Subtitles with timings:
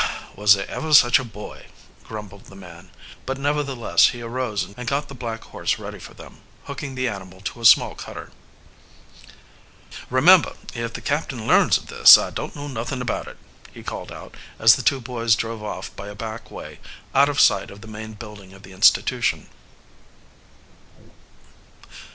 [0.35, 1.67] "Was there ever such a boy!"
[2.03, 2.89] grumbled the man;
[3.27, 7.39] but, nevertheless, he arose and got the black horse ready for them, hooking the animal
[7.41, 8.31] to a small cutter.
[10.09, 13.37] "Remember, if the captain learns of this, I don't know nothing about it...,"
[13.71, 16.79] he called out, as the two boys drove off by a back way,
[17.13, 19.49] out of sight of the main building of the institution.